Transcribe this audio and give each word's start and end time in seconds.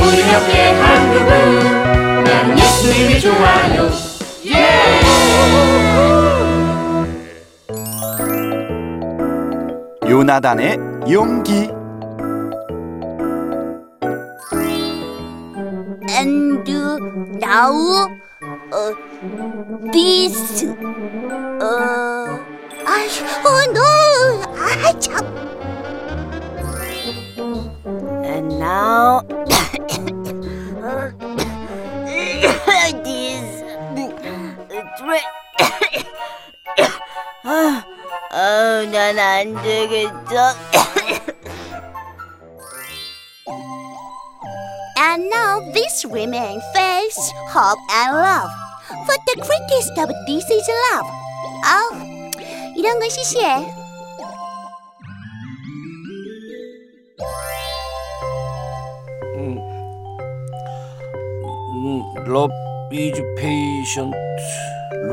우리 0.00 0.22
함께 0.22 0.70
한 0.72 1.12
그분 1.12 2.24
나는 2.24 2.58
예수님이 2.58 3.20
좋아요. 3.20 3.88
요나단의 10.08 10.78
용기. 11.10 11.78
and 16.18 16.68
now 17.40 18.08
uh, 18.72 18.94
this 19.92 20.64
어 21.60 22.38
아이 22.86 23.08
어너 23.44 23.80
아참. 24.56 25.26
And 28.24 28.52
now 28.58 29.22
아, 37.47 37.83
아, 38.31 38.85
난안 38.91 39.61
되겠어. 39.61 40.55
And 44.97 45.29
now 45.29 45.59
this 45.73 46.05
remain 46.05 46.61
faith, 46.73 47.17
hope, 47.51 47.79
and 47.91 48.17
love. 48.17 48.49
But 49.05 49.19
the 49.27 49.35
greatest 49.41 49.97
of 49.97 50.09
this 50.25 50.49
is 50.49 50.69
love. 50.91 51.07
아우, 51.63 51.95
이런 52.75 52.99
건 52.99 53.09
시시해. 53.09 53.83
Love 62.25 62.51
is 62.91 63.19
patient, 63.35 64.15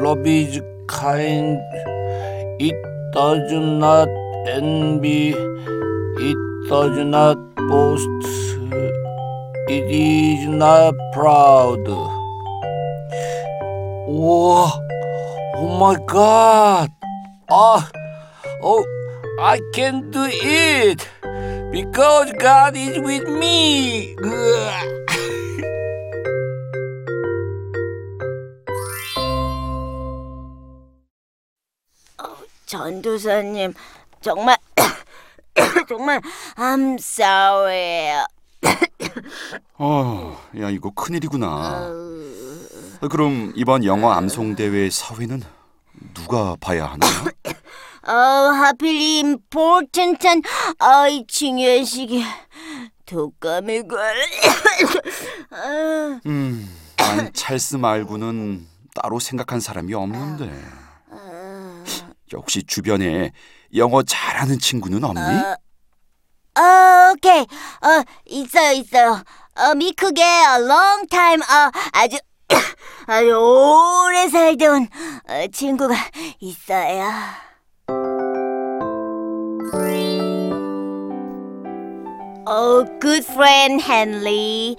love 0.00 0.24
is 0.24 0.60
kind. 0.86 1.58
It 2.57 2.75
does 3.11 3.51
not 3.51 4.07
envy, 4.47 5.31
it 5.31 6.69
does 6.69 6.97
not 7.05 7.35
boast, 7.67 8.07
it 9.67 9.83
is 9.91 10.47
not 10.47 10.95
proud. 11.11 11.85
Whoa, 14.07 14.71
oh 15.57 15.77
my 15.77 15.97
god! 16.07 16.91
Ah, 17.51 17.91
oh, 18.63 18.85
I 19.37 19.59
can 19.73 20.09
do 20.11 20.25
it 20.31 21.09
because 21.73 22.31
God 22.39 22.77
is 22.77 22.99
with 22.99 23.27
me. 23.27 24.15
Ugh. 24.23 24.94
전도사님, 32.75 33.73
정말 34.19 34.57
정말 35.87 36.21
I'm 36.55 36.95
sorry. 36.99 38.25
어, 39.77 40.37
야 40.59 40.69
이거 40.69 40.89
큰일이구나 40.89 41.47
어, 43.01 43.07
그럼 43.09 43.53
이번 43.55 43.85
영어 43.85 44.11
암송 44.11 44.55
대회 44.55 44.89
사회는 44.89 45.41
누가 46.13 46.55
봐야 46.59 46.87
하나? 46.87 47.05
어, 48.07 48.11
하필 48.51 48.99
이 48.99 49.19
임포텐트한 49.19 50.41
아이 50.79 51.25
중요한 51.27 51.85
시기 51.85 52.23
독감에 53.05 53.83
걸. 53.83 54.15
아, 55.51 56.19
음, 56.25 56.69
난 56.97 57.31
찰스 57.33 57.77
말고는 57.77 58.67
따로 58.93 59.19
생각한 59.19 59.59
사람이 59.59 59.93
없는데 59.93 60.84
혹시 62.35 62.63
주변에 62.63 63.31
영어 63.75 64.03
잘하는 64.03 64.59
친구는 64.59 65.03
없니? 65.03 65.19
어, 66.57 67.11
오케이. 67.13 67.41
어, 67.41 68.03
있어요, 68.25 68.71
있어요. 68.73 69.23
어, 69.57 69.73
미국에 69.75 70.21
a 70.23 70.61
long 70.61 71.07
time, 71.09 71.41
어, 71.41 71.71
아주 71.93 72.17
아주 73.07 73.27
오래 73.35 74.29
살던 74.29 74.87
어, 75.29 75.47
친구가 75.51 75.95
있어요. 76.39 77.05
어, 82.47 82.85
good 83.01 83.25
friend 83.31 83.83
헨리 83.83 84.75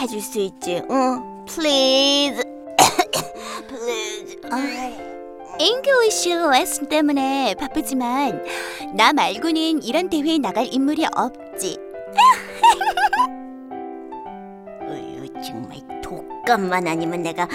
해줄 0.00 0.20
수 0.20 0.40
있지? 0.40 0.82
응, 0.90 1.44
please, 1.46 2.42
please. 3.68 4.36
English 5.58 6.34
레슨 6.52 6.88
때문에 6.88 7.54
바쁘지만 7.58 8.44
나 8.94 9.12
말고는 9.12 9.82
이런 9.82 10.08
대회에 10.10 10.38
나갈 10.38 10.66
인물이 10.70 11.06
없지. 11.14 11.78
어휴, 14.88 15.42
정말 15.42 15.78
독감만 16.02 16.86
아니면 16.86 17.22
내가 17.22 17.48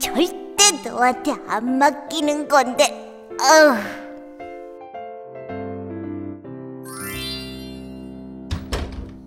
절대 0.00 0.32
너한테 0.84 1.32
안 1.46 1.78
맡기는 1.78 2.48
건데. 2.48 2.84
어휴. 3.40 4.02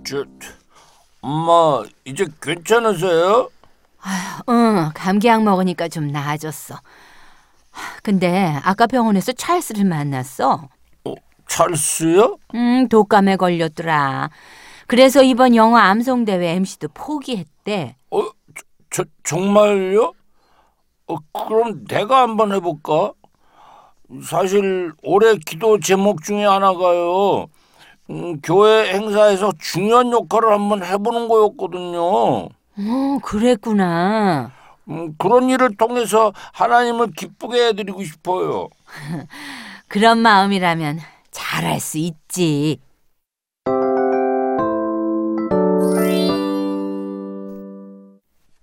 저, 0.08 0.24
엄마 1.22 1.84
이제 2.06 2.26
괜찮으세요? 2.42 3.50
응, 4.50 4.92
감기약 4.94 5.44
먹으니까 5.44 5.88
좀 5.88 6.08
나아졌어. 6.12 6.80
근데 8.04 8.60
아까 8.64 8.88
병원에서 8.88 9.32
찰스를 9.32 9.86
만났어. 9.86 10.68
찰스요? 11.48 12.38
음, 12.56 12.88
독감에 12.90 13.36
걸렸더라. 13.38 14.30
그래서 14.88 15.24
이번 15.24 15.56
영어 15.56 15.78
암송 15.78 16.26
대회 16.26 16.52
MC도 16.56 16.90
포기했대. 16.94 17.96
어, 18.12 18.22
저, 18.22 18.64
저 18.92 19.04
정말요? 19.24 20.14
어, 21.08 21.16
그럼 21.48 21.86
내가 21.86 22.22
한번 22.22 22.54
해볼까? 22.54 23.14
사실 24.24 24.92
올해 25.04 25.36
기도 25.38 25.80
제목 25.80 26.24
중에 26.24 26.46
하나가요. 26.46 27.48
음, 28.10 28.40
교회 28.42 28.94
행사에서 28.94 29.52
중요한 29.60 30.12
역할을 30.12 30.52
한번 30.52 30.84
해보는 30.84 31.28
거였거든요. 31.28 32.02
어, 32.78 33.20
그랬구나. 33.24 34.52
음, 34.90 35.16
그런 35.18 35.50
일을 35.50 35.76
통해서 35.78 36.32
하나님을 36.54 37.12
기쁘게 37.18 37.68
해드리고 37.68 38.04
싶어요. 38.04 38.70
그런 39.88 40.20
마음이라면 40.20 41.00
잘할 41.32 41.80
수 41.80 41.98
있지. 41.98 42.80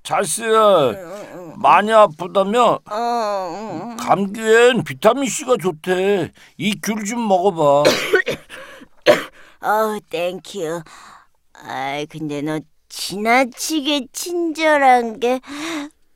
찰스야, 0.02 0.92
많이 1.56 1.92
아프다며 1.92 2.80
어, 2.90 3.96
감기엔 4.00 4.82
비타민 4.84 5.28
C가 5.28 5.56
좋대. 5.60 6.32
이 6.58 6.74
귤 6.80 7.04
좀 7.06 7.26
먹어봐. 7.28 7.62
어, 9.60 9.98
thank 10.10 10.50
you. 10.50 10.82
아, 11.54 12.04
근데 12.10 12.42
너 12.42 12.58
지나치게 12.88 14.08
친절한 14.12 15.20
게 15.20 15.40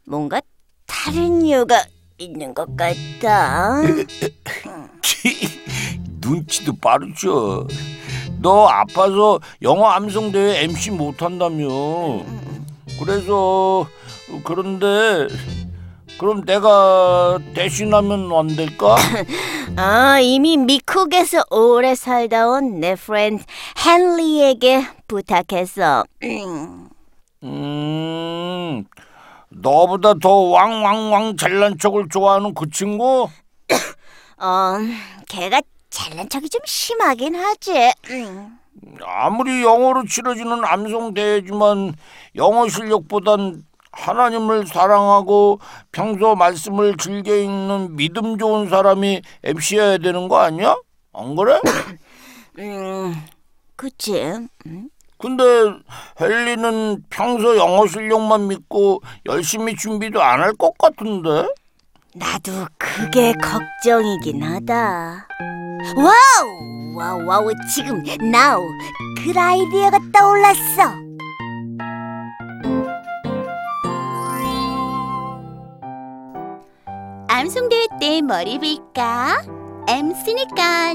뭔가 0.07 0.41
다른 0.87 1.43
이유가 1.45 1.83
있는 2.19 2.55
것 2.55 2.69
같다. 2.77 3.83
눈치도 6.21 6.77
빠르죠. 6.81 7.67
너 8.41 8.67
아파서 8.69 9.41
영어 9.63 9.87
암송 9.89 10.33
대회 10.33 10.63
MC 10.65 10.93
못 10.93 11.23
한다며. 11.23 11.67
그래서 13.03 13.87
그런데 14.45 15.27
그럼 16.19 16.45
내가 16.45 17.39
대신하면 17.55 18.33
안 18.33 18.47
될까? 18.57 18.97
아, 19.77 20.19
이미 20.21 20.57
미국에서 20.57 21.45
오래 21.51 21.95
살다 21.95 22.49
온 22.49 22.81
내 22.81 22.95
friend 22.95 23.45
헨리에게 23.85 24.87
부탁했어. 25.09 26.05
음, 27.43 28.85
너보다 29.61 30.15
더 30.15 30.31
왕왕왕 30.31 31.37
잘난 31.37 31.79
척을 31.79 32.09
좋아하는 32.11 32.55
그 32.55 32.69
친구? 32.71 33.29
어, 34.39 34.77
걔가 35.29 35.63
잘난 35.89 36.29
척이 36.29 36.49
좀 36.49 36.61
심하긴 36.65 37.35
하지. 37.35 37.93
음. 38.11 38.59
아무리 39.03 39.63
영어로 39.63 40.05
치러지는 40.05 40.65
암송 40.65 41.15
대회지만 41.15 41.95
영어 42.35 42.69
실력보단 42.69 43.65
하나님을 43.93 44.67
사랑하고 44.67 45.59
평소 45.91 46.35
말씀을 46.37 46.99
즐겨 46.99 47.35
읽는 47.35 47.97
믿음 47.97 48.37
좋은 48.37 48.69
사람이 48.69 49.23
MC여야 49.43 49.99
되는 49.99 50.29
거 50.29 50.39
아니야? 50.39 50.77
안 51.15 51.35
그래? 51.35 51.59
음, 52.59 53.15
그치. 53.75 54.21
음. 54.67 54.91
근데 55.31 55.43
헨리는 56.21 57.03
평소 57.11 57.57
영어 57.57 57.85
실력만 57.89 58.47
믿고 58.47 59.03
열심히 59.27 59.75
준비도 59.75 60.23
안 60.23 60.41
할 60.41 60.53
것 60.55 60.79
같은데? 60.79 61.49
나도 62.15 62.53
그게 62.79 63.33
걱정이긴 63.43 64.41
하다. 64.45 65.27
Wow! 65.97 66.95
Wow, 66.97 67.27
wow, 67.27 67.51
지금, 67.75 68.05
now, 68.23 68.63
그 69.19 69.37
아이디어가 69.37 69.99
떠올랐어. 70.13 70.95
암송대회 77.29 77.87
때 78.01 78.23
머리 78.23 78.59
빌까? 78.59 79.43
MC니까 79.89 80.95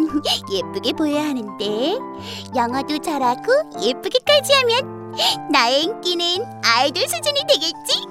예쁘게 0.52 0.94
보여야 0.94 1.24
하는데 1.30 1.66
영어도 2.56 2.98
잘하고 3.00 3.52
예쁘게까지 3.82 4.54
하면 4.54 5.16
나의 5.52 5.84
인기는 5.84 6.44
아이돌 6.64 7.08
수준이 7.08 7.42
되겠지? 7.48 8.06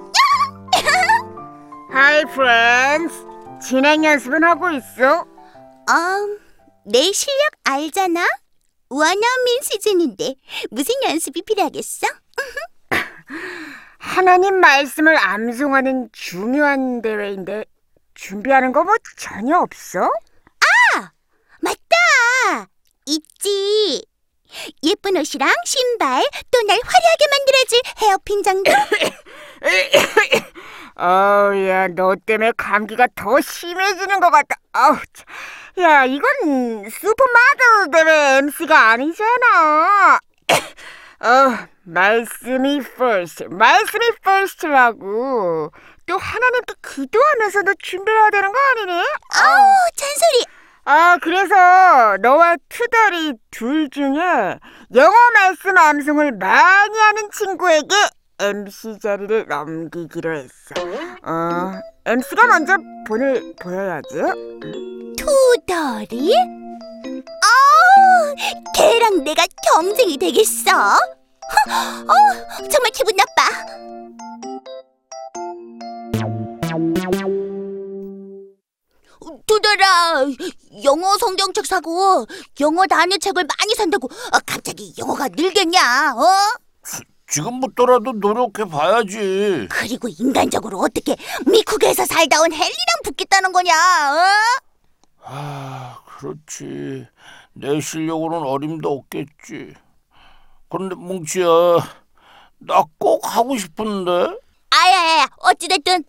Hi 1.93 2.21
friends. 2.23 3.15
진행 3.63 4.05
연습은 4.05 4.43
하고 4.43 4.71
있어? 4.71 5.23
음, 5.91 6.39
내 6.87 7.13
실력 7.13 7.51
알잖아? 7.65 8.27
원어민 8.89 9.63
수준인데 9.63 10.35
무슨 10.71 10.95
연습이 11.05 11.43
필요하겠어? 11.43 12.07
하나님 13.99 14.61
말씀을 14.61 15.17
암송하는 15.19 16.09
중요한 16.13 17.03
대회인데 17.03 17.65
준비하는 18.15 18.73
거 18.73 18.83
뭐 18.83 18.95
전혀 19.17 19.59
없어? 19.59 20.11
맞다! 21.61 22.67
있지! 23.07 24.05
예쁜 24.83 25.17
옷이랑 25.17 25.49
신발, 25.65 26.23
또 26.51 26.61
날 26.67 26.79
화려하게 26.83 27.27
만들어줄 27.31 27.81
헤어핀 28.03 28.43
정도? 28.43 28.73
어우, 30.97 31.67
야, 31.69 31.89
너 31.89 32.15
때문에 32.27 32.53
감기가 32.57 33.07
더 33.15 33.41
심해지는 33.41 34.21
것 34.21 34.31
같다. 34.31 34.57
어우, 34.75 34.97
참. 35.15 35.27
야, 35.85 36.05
이건 36.05 36.91
슈퍼마들 36.91 37.91
대회 37.93 38.39
MC가 38.39 38.91
아니잖아. 38.91 40.19
어, 41.23 41.69
말씀이 41.85 42.79
first, 42.79 43.45
말씀이 43.51 44.07
first라고. 44.21 45.71
또 46.07 46.19
하나님께 46.19 46.75
기도하면서 46.87 47.63
너 47.63 47.73
준비해야 47.79 48.31
되는 48.31 48.51
거 48.53 48.59
아니니? 48.73 48.93
아우, 48.93 49.63
잔소리! 49.97 50.45
아, 50.93 51.19
그래서 51.23 51.55
너와 52.21 52.57
투덜이 52.69 53.35
둘 53.53 53.89
중에 53.91 54.59
영어 54.97 55.15
말씀 55.35 55.79
암송을 55.79 56.33
많이 56.33 56.99
하는 56.99 57.31
친구에게 57.31 57.95
MC 58.41 58.99
자리를 58.99 59.47
넘기기로 59.47 60.35
했어. 60.35 60.75
어, 61.23 61.81
MC가 62.07 62.45
먼저 62.49 62.77
본을 63.07 63.55
보여야지. 63.61 64.17
투덜이? 65.17 66.35
아우, 67.45 68.35
걔랑 68.75 69.23
내가 69.23 69.45
경쟁이 69.73 70.17
되겠어? 70.19 70.73
어, 70.73 72.15
정말 72.69 72.91
기분 72.93 73.15
나빠. 73.15 74.10
두더라 79.81 80.27
영어 80.85 81.17
성경책 81.17 81.67
사고 81.67 82.27
영어 82.61 82.87
단어책을 82.87 83.47
많이 83.59 83.75
산다고 83.75 84.09
아, 84.33 84.39
갑자기 84.41 84.93
영어가 84.99 85.29
늘겠냐 85.29 86.15
어? 86.17 86.25
지금부터라도 87.27 88.13
노력해 88.15 88.65
봐야지. 88.65 89.69
그리고 89.71 90.09
인간적으로 90.09 90.81
어떻게 90.81 91.17
미국에서 91.47 92.05
살다 92.05 92.41
온 92.41 92.53
헨리랑 92.53 92.69
붙겠다는 93.05 93.53
거냐 93.53 93.73
어? 93.73 94.27
아, 95.27 95.99
그렇지. 96.07 97.07
내 97.53 97.81
실력으로는 97.81 98.49
어림도 98.49 98.91
없겠지. 98.91 99.75
그런데 100.69 100.97
뭉치야, 100.97 101.47
나 102.59 102.83
꼭 102.99 103.21
하고 103.25 103.57
싶은데. 103.57 104.11
아야야야 104.71 105.29
어찌됐든 105.39 106.03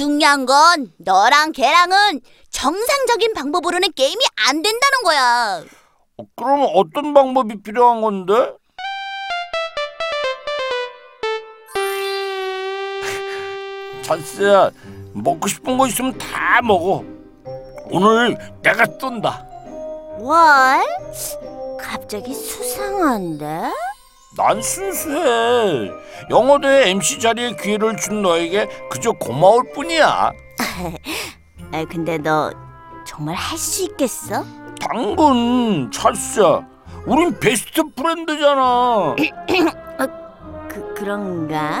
중요한 0.00 0.46
건 0.46 0.92
너랑 0.98 1.52
걔랑은 1.52 2.20
정상적인 2.50 3.34
방법으로는 3.34 3.92
게임이 3.92 4.24
안 4.48 4.62
된다는 4.62 5.02
거야 5.04 5.62
어, 6.16 6.24
그럼 6.36 6.66
어떤 6.74 7.12
방법이 7.12 7.62
필요한 7.62 8.00
건데? 8.00 8.32
찬스야, 14.02 14.70
먹고 15.12 15.48
싶은 15.48 15.76
거 15.76 15.86
있으면 15.86 16.16
다 16.18 16.60
먹어. 16.62 17.04
오늘 17.90 18.36
내가 18.62 18.84
쏜다. 19.00 19.44
뭘? 20.18 20.82
갑자기 21.80 22.34
수상한데? 22.34 23.70
난 24.36 24.62
순수해. 24.62 25.90
영어대회 26.30 26.90
MC 26.90 27.18
자리에 27.18 27.56
기회를 27.56 27.96
준 27.96 28.22
너에게 28.22 28.68
그저 28.88 29.12
고마울 29.12 29.64
뿐이야. 29.72 30.30
아 31.72 31.84
근데 31.88 32.18
너 32.18 32.52
정말 33.04 33.34
할 33.34 33.58
수 33.58 33.84
있겠어? 33.84 34.44
당근, 34.80 35.90
찰스야. 35.90 36.66
우린 37.06 37.38
베스트 37.38 37.82
프렌드잖아. 37.94 39.16
그 40.68 40.94
그런가? 40.94 41.78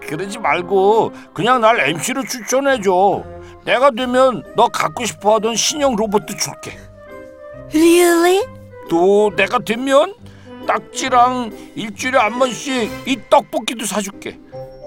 그러지 0.00 0.38
말고 0.38 1.12
그냥 1.32 1.60
날 1.60 1.80
MC로 1.80 2.22
추천해줘. 2.24 3.24
내가 3.64 3.90
되면 3.90 4.44
너 4.54 4.68
갖고 4.68 5.04
싶어하던 5.04 5.56
신형 5.56 5.96
로봇 5.96 6.26
줄게. 6.28 6.78
Really? 7.72 8.46
또 8.88 9.30
내가 9.34 9.58
되면 9.58 10.14
딱지랑 10.66 11.72
일주일에 11.74 12.18
한 12.18 12.38
번씩 12.38 12.90
이 13.06 13.18
떡볶이도 13.30 13.86
사줄게. 13.86 14.38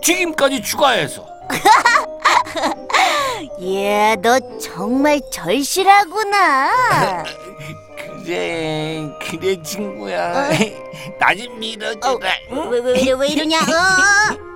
튀김까지 0.03 0.61
추가해서. 0.63 1.25
예, 3.61 4.15
너 4.21 4.37
정말 4.59 5.19
절실하구나. 5.31 7.23
그래, 8.25 9.03
그래 9.21 9.61
친구야. 9.63 10.49
나 11.19 11.33
좀 11.35 11.59
밀어줘라. 11.59 12.29
응? 12.51 12.69
왜왜 12.69 13.11
왜 13.13 13.27
이러냐? 13.29 13.59
어? 13.59 14.47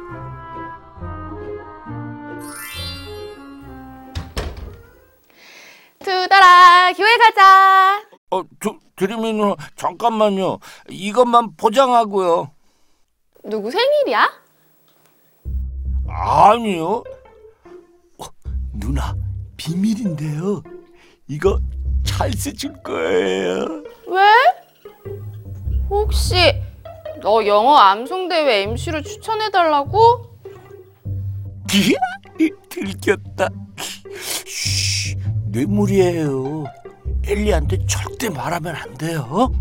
두더라 6.03 6.91
교회 6.97 7.17
가자. 7.17 8.01
어, 8.31 8.43
저, 8.61 8.75
드림이 8.95 9.33
누나 9.33 9.55
잠깐만요. 9.75 10.59
이것만 10.89 11.55
포장하고요. 11.57 12.49
누구 13.43 13.69
생일이야? 13.69 14.29
아니요. 16.07 17.03
어, 18.17 18.25
누나 18.73 19.15
비밀인데요. 19.57 20.63
이거 21.27 21.59
찰스 22.05 22.53
줄 22.53 22.73
거예요. 22.81 23.83
왜? 24.07 24.21
혹시 25.89 26.35
너 27.21 27.45
영어 27.45 27.75
암송 27.75 28.29
대회 28.29 28.63
MC로 28.63 29.01
추천해 29.01 29.49
달라고? 29.49 30.25
들켰다. 32.69 33.49
쉬, 34.45 35.15
뇌물이에요. 35.47 36.63
엘리한테 37.31 37.85
절대 37.85 38.29
말하면 38.29 38.75
안 38.75 38.93
돼요. 38.95 39.51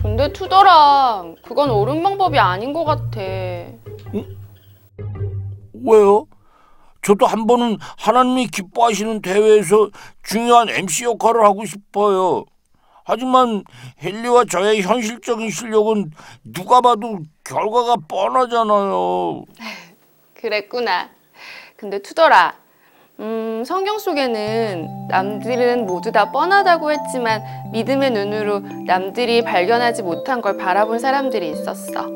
근데 0.00 0.32
투더라 0.32 1.34
그건 1.44 1.70
옳은 1.70 2.02
방법이 2.02 2.38
아닌 2.38 2.72
것 2.72 2.84
같아. 2.84 3.20
왜요? 5.74 6.26
저도 7.02 7.26
한 7.26 7.46
번은 7.46 7.76
하나님이 7.98 8.46
기뻐하시는 8.46 9.20
대회에서 9.20 9.90
중요한 10.22 10.70
MC 10.70 11.04
역할을 11.04 11.44
하고 11.44 11.66
싶어요. 11.66 12.46
하지만 13.04 13.64
헨리와 14.02 14.44
저의 14.44 14.80
현실적인 14.80 15.50
실력은 15.50 16.12
누가 16.44 16.80
봐도 16.80 17.18
결과가 17.44 17.96
뻔하잖아요. 18.08 19.44
그랬구나. 20.34 21.10
근데 21.76 21.98
투더라. 21.98 22.61
음, 23.22 23.62
성경 23.64 24.00
속에는 24.00 25.06
남들은 25.06 25.86
모두 25.86 26.10
다 26.10 26.32
뻔하다고 26.32 26.90
했지만 26.90 27.40
믿음의 27.70 28.10
눈으로 28.10 28.60
남들이 28.84 29.42
발견하지 29.44 30.02
못한 30.02 30.42
걸 30.42 30.56
바라본 30.56 30.98
사람들이 30.98 31.50
있었어. 31.52 32.10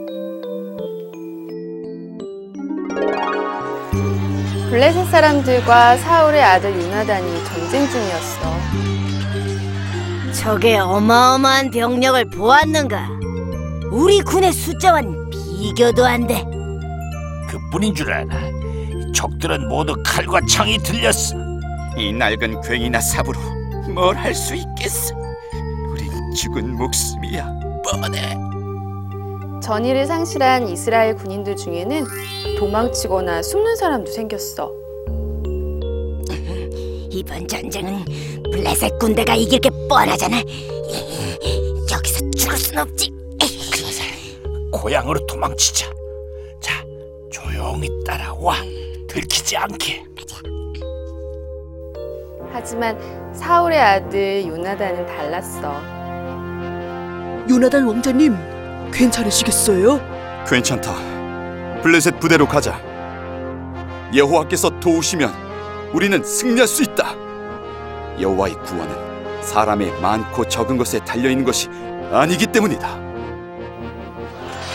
블레셋 4.69 5.07
사람들과 5.07 5.97
사울의 5.97 6.43
아들 6.43 6.75
요나단이 6.75 7.45
전쟁 7.45 7.87
중이었어. 7.87 8.57
저게 10.35 10.77
어마어마한 10.77 11.71
병력을 11.71 12.25
보았는가? 12.31 13.09
우리 13.93 14.21
군의 14.23 14.53
숫자와는 14.53 15.31
비교도 15.31 16.05
안 16.05 16.27
돼. 16.27 16.45
그뿐인 17.49 17.95
줄 17.95 18.13
아나. 18.13 18.56
적들은 19.21 19.69
모두 19.69 19.95
칼과 20.05 20.41
창이 20.47 20.77
들렸어. 20.79 21.35
이 21.97 22.13
낡은 22.13 22.61
괜히나 22.61 23.01
삽으로 23.01 23.39
뭘 23.95 24.15
할 24.15 24.35
수 24.35 24.55
있겠어? 24.55 25.15
우린 25.91 26.11
죽은 26.35 26.77
목숨이야. 26.77 27.51
뻔해. 27.83 28.37
전의를 29.63 30.05
상실한 30.07 30.69
이스라엘 30.69 31.15
군인들 31.17 31.57
중에는 31.57 32.05
도망치거나 32.59 33.43
숨는 33.43 33.77
사람도 33.77 34.13
생겼어. 34.13 34.71
이번 37.11 37.49
전쟁은 37.49 38.05
블레셋 38.53 38.99
군대가 38.99 39.35
이길 39.35 39.61
게 39.61 39.71
뻔하잖아. 39.89 40.37
여기서 41.91 42.31
죽을 42.37 42.57
순 42.59 42.79
없지. 42.79 43.11
고향으로 44.71 45.27
도망치자. 45.27 45.87
자, 46.61 46.85
조용히 47.33 47.89
따라와. 48.05 48.57
들키지 49.17 49.57
않게. 49.57 50.05
하지만 52.53 52.99
사울의 53.35 53.81
아들 53.81 54.47
요나단은 54.47 55.07
달랐어. 55.07 55.73
요나단 57.49 57.87
왕자님, 57.87 58.37
괜찮으시겠어요? 58.93 60.01
괜찮다. 60.47 60.93
블레셋 61.81 62.21
부대로 62.21 62.47
가자. 62.47 62.79
여호와께서 64.15 64.81
도우시면 64.81 65.33
우리는 65.95 66.23
승리할 66.23 66.69
수 66.69 66.83
있다. 66.83 67.15
여호와의 68.21 68.55
구원은 68.65 69.43
사람의 69.43 69.99
많고 70.03 70.47
적은 70.47 70.77
것에 70.77 70.99
달려 71.01 71.31
있는 71.31 71.43
것이 71.45 71.69
아니기 72.13 72.47
때문이다. 72.47 73.01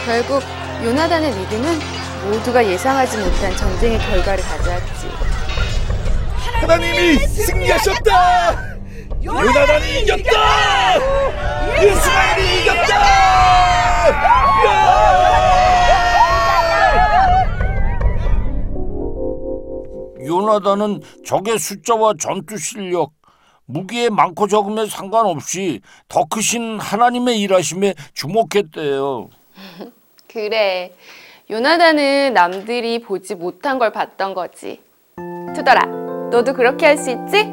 결국 0.05 0.41
요나단의 0.83 1.29
믿음은 1.31 2.00
모두가 2.23 2.65
예상하지 2.65 3.17
못한 3.17 3.55
전쟁의 3.55 3.99
결과를 3.99 4.43
가져왔지. 4.43 5.07
하나님이 6.61 7.17
승리하셨다. 7.17 8.71
요나단이 9.23 10.01
이겼다. 10.01 10.95
이스라엘이 11.83 12.61
요나단은 20.25 21.01
적의 21.25 21.59
숫자와 21.59 22.13
전투 22.19 22.57
실력, 22.57 23.11
무기의 23.65 24.09
많고 24.09 24.47
적음에 24.47 24.85
상관없이 24.85 25.81
더 26.07 26.25
크신 26.25 26.79
하나님의 26.79 27.39
일하심에 27.41 27.95
주목했대요. 28.13 29.29
그래. 30.27 30.93
요나단은 31.51 32.33
남들이 32.33 33.01
보지 33.01 33.35
못한 33.35 33.77
걸 33.77 33.91
봤던 33.91 34.33
거지. 34.33 34.81
투더라, 35.53 35.81
너도 36.31 36.53
그렇게 36.53 36.85
할 36.85 36.97
수 36.97 37.11
있지? 37.11 37.43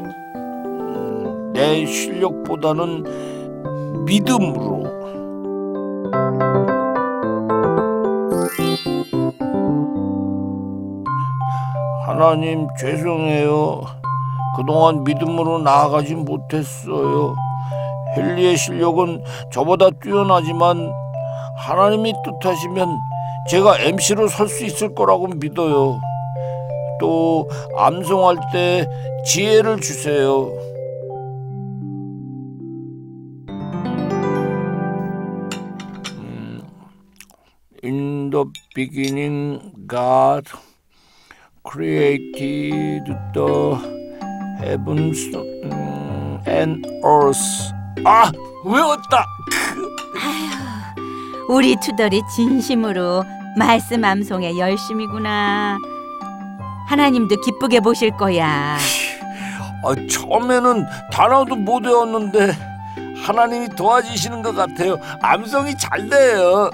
내 1.52 1.84
실력보다는 1.84 4.04
믿음으로. 4.04 4.86
하나님 12.06 12.68
죄송해요. 12.78 13.82
그동안 14.56 15.04
믿음으로 15.04 15.58
나아가지 15.58 16.14
못했어요. 16.14 17.34
헨리의 18.16 18.56
실력은 18.56 19.22
저보다 19.52 19.90
뛰어나지만 20.02 20.92
하나님이 21.56 22.14
뜻하시면 22.24 22.88
제가 23.50 23.78
MC로 23.80 24.28
설 24.28 24.48
수 24.48 24.64
있을 24.64 24.94
거라고 24.94 25.28
믿어요. 25.28 26.00
또 27.00 27.48
암송할 27.76 28.36
때 28.52 28.88
지혜를 29.24 29.80
주세요. 29.80 30.52
Beginning, 38.78 39.72
God 39.88 40.46
created 41.64 43.02
the 43.34 43.74
heavens 44.60 45.34
음, 45.34 46.38
and 46.46 46.86
earth. 47.02 47.72
아, 48.04 48.30
외웠다. 48.64 49.26
우리 51.48 51.74
투덜이 51.80 52.22
진심으로 52.36 53.24
말씀 53.58 54.04
암송에 54.04 54.56
열심이구나. 54.56 55.78
하나님도 56.86 57.40
기쁘게 57.40 57.80
보실 57.80 58.16
거야. 58.16 58.78
아, 59.84 59.94
처음에는 60.08 60.86
단어도 61.12 61.56
못 61.56 61.84
외웠는데 61.84 62.52
하나님이 63.16 63.68
도와주시는 63.70 64.42
것 64.42 64.54
같아요. 64.54 64.96
암송이 65.20 65.76
잘 65.76 66.08
돼요. 66.08 66.70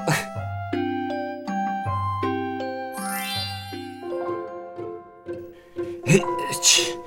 치. 6.63 6.99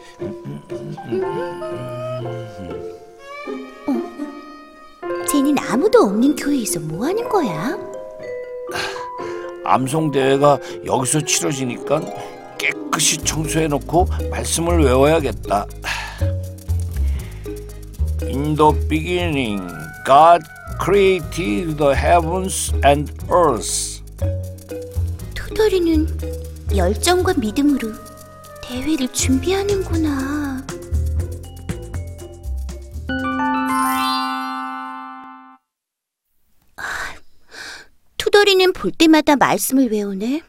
쟤는 5.29 5.55
아무도 5.69 6.00
없는 6.00 6.36
교회에서 6.36 6.79
뭐 6.79 7.05
하는 7.05 7.27
거야? 7.29 7.77
암송 9.67 10.12
대회가 10.12 10.57
여기서 10.86 11.21
치러지니까 11.25 12.01
깨끗이 12.57 13.17
청소해 13.17 13.67
놓고 13.67 14.07
말씀을 14.31 14.81
외워야겠다. 14.83 15.67
In 18.24 18.55
the 18.55 18.71
God 20.05 20.41
created 20.81 21.77
the 21.77 21.93
heavens 21.93 22.74
and 22.86 23.12
earth. 23.29 24.01
토토리는 25.36 26.07
열정과 26.74 27.33
믿음으로 27.38 27.91
대회를 28.63 29.09
준비하는구나. 29.09 30.57
볼 38.77 38.91
때마다 38.91 39.36
말씀을 39.36 39.91
외우네. 39.91 40.43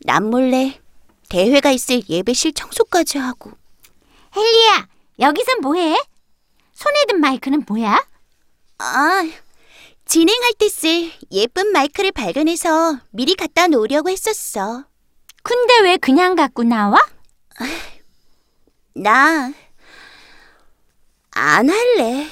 남몰래 0.00 0.80
대회가 1.28 1.70
있을 1.70 2.02
예배실 2.08 2.52
청소까지 2.54 3.18
하고. 3.18 3.52
헬리야, 4.36 4.88
여기선 5.20 5.60
뭐해? 5.60 5.96
손에 6.74 6.96
든 7.08 7.20
마이크는 7.20 7.64
뭐야? 7.66 8.04
아, 8.78 9.28
진행할 10.04 10.52
때 10.54 10.66
쓸 10.68 11.12
예쁜 11.30 11.72
마이크를 11.72 12.12
발견해서 12.12 12.98
미리 13.10 13.34
갖다 13.34 13.66
놓으려고 13.68 14.08
했었어. 14.10 14.84
근데 15.42 15.80
왜 15.82 15.96
그냥 15.96 16.34
갖고 16.34 16.62
나와? 16.64 16.98
나 18.94 19.52
안 21.30 21.70
할래. 21.70 22.26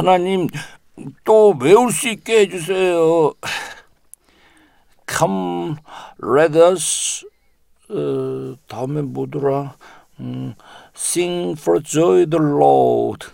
하나님 0.00 0.48
또 1.24 1.54
외울 1.60 1.92
수 1.92 2.08
있게 2.08 2.40
해주세요. 2.40 3.34
Come, 5.06 5.76
let 6.22 6.56
us. 6.58 7.26
어, 7.90 8.54
다음에 8.68 9.02
뭐더라? 9.02 9.74
음, 10.20 10.54
sing 10.96 11.54
for 11.60 11.82
joy 11.82 12.26
the 12.26 12.38
Lord. 12.42 13.26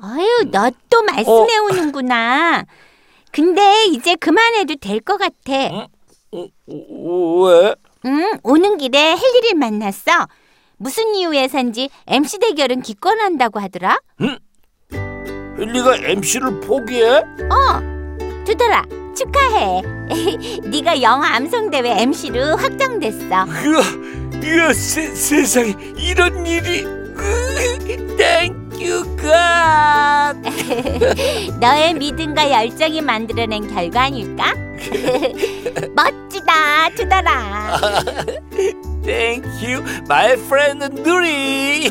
아유, 0.00 0.26
너 0.52 0.70
또 0.90 1.02
말씀 1.02 1.32
어. 1.32 1.46
외우는구나. 1.46 2.64
근데 3.32 3.86
이제 3.86 4.14
그만해도 4.14 4.76
될 4.76 5.00
것 5.00 5.16
같아. 5.16 5.52
어, 5.72 5.88
어, 6.32 7.42
왜? 7.46 7.74
응, 8.06 8.38
오는 8.44 8.76
길에 8.78 9.16
헨리를 9.16 9.54
만났어. 9.56 10.28
무슨 10.76 11.14
이유에선지 11.14 11.88
MC 12.06 12.38
대결은 12.38 12.82
기권한다고 12.82 13.58
하더라. 13.60 13.98
헨리가 15.58 15.96
MC를 16.02 16.60
포기해? 16.60 17.22
두더라, 18.44 18.84
축하해. 19.16 19.82
네가 20.68 21.00
영어 21.00 21.24
암송 21.24 21.70
대회 21.70 22.02
MC로 22.02 22.56
확정됐어. 22.56 23.26
으아, 23.28 23.82
으아 24.42 24.72
세, 24.72 25.06
세상에 25.14 25.74
이런 25.96 26.44
일이. 26.46 26.84
Thank 28.16 29.16
you 29.16 29.67
God. 29.67 30.34
너의 31.60 31.94
믿음과 31.94 32.50
열정이 32.50 33.00
만들어낸 33.00 33.66
결과 33.72 34.02
아닐까? 34.04 34.54
멋지다, 35.94 36.90
두더라. 36.96 37.80
Thank 39.04 39.46
you, 39.62 39.82
my 40.08 40.32
friend 40.32 40.88
누리. 41.02 41.90